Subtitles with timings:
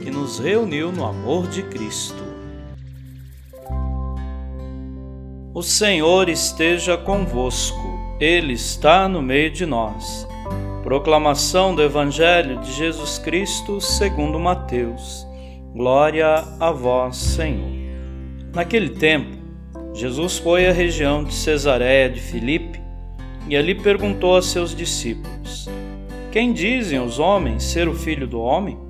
[0.00, 2.24] que nos reuniu no amor de Cristo.
[5.52, 10.26] O Senhor esteja convosco, Ele está no meio de nós.
[10.82, 15.26] Proclamação do Evangelho de Jesus Cristo segundo Mateus.
[15.74, 17.70] Glória a vós, Senhor.
[18.54, 19.36] Naquele tempo,
[19.92, 22.80] Jesus foi à região de Cesareia de Filipe
[23.46, 25.68] e ali perguntou a seus discípulos:
[26.32, 28.89] Quem dizem os homens ser o filho do homem?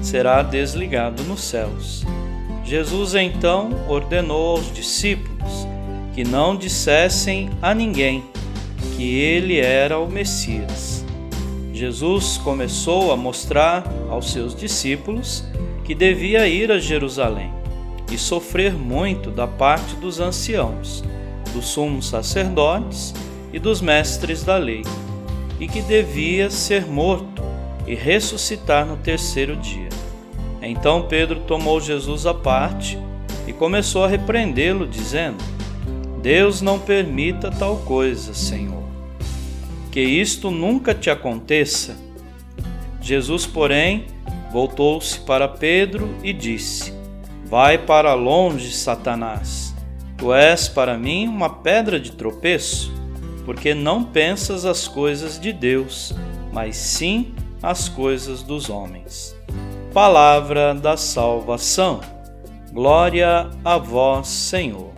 [0.00, 2.04] será desligado nos céus.
[2.64, 5.66] Jesus então ordenou aos discípulos
[6.14, 8.24] que não dissessem a ninguém
[8.96, 11.04] que ele era o Messias.
[11.72, 15.44] Jesus começou a mostrar aos seus discípulos
[15.84, 17.52] que devia ir a Jerusalém
[18.12, 21.02] e sofrer muito da parte dos anciãos,
[21.52, 23.14] dos sumos sacerdotes
[23.52, 24.82] e dos mestres da lei,
[25.58, 27.31] e que devia ser morto
[27.86, 29.88] e ressuscitar no terceiro dia.
[30.60, 32.98] Então Pedro tomou Jesus à parte
[33.46, 35.42] e começou a repreendê-lo, dizendo:
[36.22, 38.82] Deus não permita tal coisa, Senhor.
[39.90, 41.96] Que isto nunca te aconteça.
[43.00, 44.06] Jesus, porém,
[44.52, 46.94] voltou-se para Pedro e disse:
[47.46, 49.74] Vai para longe, Satanás.
[50.16, 52.92] Tu és para mim uma pedra de tropeço,
[53.44, 56.14] porque não pensas as coisas de Deus,
[56.52, 59.36] mas sim as coisas dos homens.
[59.94, 62.00] Palavra da salvação.
[62.72, 64.90] Glória a vós, Senhor.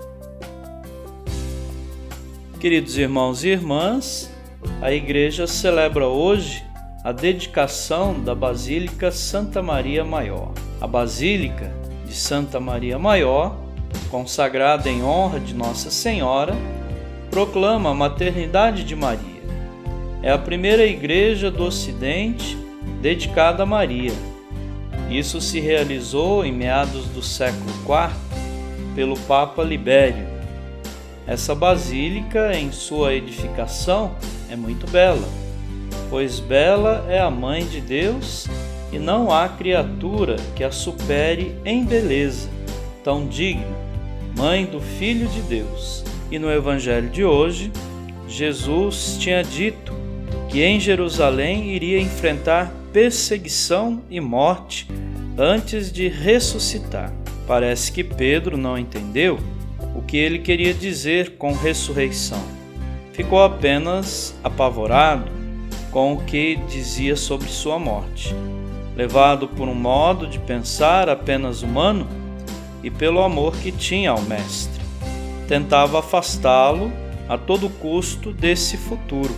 [2.59, 4.33] Queridos irmãos e irmãs,
[4.81, 6.65] a igreja celebra hoje
[7.03, 10.53] a dedicação da Basílica Santa Maria Maior.
[10.81, 11.71] A Basílica
[12.07, 13.59] de Santa Maria Maior,
[14.11, 16.55] consagrada em honra de Nossa Senhora,
[17.31, 19.34] proclama a maternidade de Maria
[20.23, 22.57] é a primeira igreja do Ocidente
[23.01, 24.13] dedicada a Maria.
[25.11, 28.15] Isso se realizou em meados do século IV
[28.95, 30.27] pelo Papa Libério.
[31.27, 34.15] Essa basílica, em sua edificação,
[34.51, 35.27] é muito bela,
[36.11, 38.47] pois bela é a mãe de Deus
[38.93, 42.49] e não há criatura que a supere em beleza,
[43.03, 43.67] tão digna,
[44.37, 46.05] mãe do Filho de Deus.
[46.31, 47.73] E no Evangelho de hoje,
[48.29, 50.04] Jesus tinha dito
[50.55, 54.87] que em Jerusalém iria enfrentar perseguição e morte
[55.37, 57.13] antes de ressuscitar.
[57.45, 59.41] Parece que Pedro não entendeu
[59.97, 62.39] o que ele queria dizer com ressurreição.
[63.13, 65.29] Ficou apenas apavorado
[65.91, 68.33] com o que dizia sobre sua morte.
[68.95, 72.07] Levado por um modo de pensar apenas humano
[72.81, 74.81] e pelo amor que tinha ao Mestre,
[75.49, 76.93] tentava afastá-lo
[77.29, 79.35] a todo custo desse futuro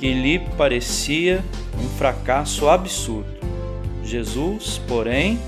[0.00, 1.44] que lhe parecia
[1.78, 3.38] um fracasso absurdo.
[4.02, 5.38] Jesus, porém,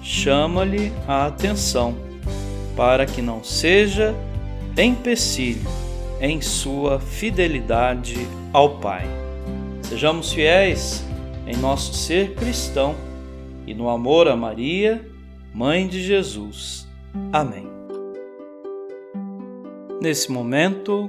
[0.00, 1.96] chama-lhe a atenção
[2.76, 4.14] para que não seja
[4.78, 5.68] empecilho
[6.20, 8.16] em sua fidelidade
[8.52, 9.06] ao Pai.
[9.82, 11.04] Sejamos fiéis
[11.44, 12.94] em nosso ser cristão
[13.66, 15.04] e no amor a Maria,
[15.52, 16.88] Mãe de Jesus.
[17.32, 17.68] Amém.
[20.00, 21.08] Nesse momento,